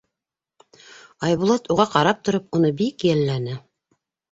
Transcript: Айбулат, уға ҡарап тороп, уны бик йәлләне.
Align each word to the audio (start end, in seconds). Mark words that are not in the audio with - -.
Айбулат, 1.27 1.69
уға 1.77 1.87
ҡарап 1.97 2.25
тороп, 2.31 2.49
уны 2.61 2.73
бик 2.83 3.09
йәлләне. 3.13 3.57